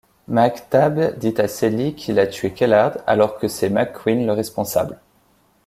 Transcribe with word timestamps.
McTabb 0.27 1.19
dit 1.19 1.35
à 1.39 1.47
Celie 1.47 1.93
qu'il 1.93 2.17
a 2.19 2.25
tué 2.25 2.55
Kellard, 2.55 2.97
alors 3.05 3.37
que 3.37 3.47
c'est 3.47 3.69
McQueen 3.69 4.25
le 4.25 4.33
responsable. 4.33 4.97